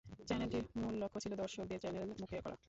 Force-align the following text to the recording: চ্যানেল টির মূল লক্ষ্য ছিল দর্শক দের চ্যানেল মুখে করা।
চ্যানেল 0.27 0.49
টির 0.51 0.65
মূল 0.81 0.95
লক্ষ্য 1.01 1.19
ছিল 1.23 1.33
দর্শক 1.41 1.63
দের 1.69 1.79
চ্যানেল 1.83 2.09
মুখে 2.21 2.37
করা। 2.45 2.55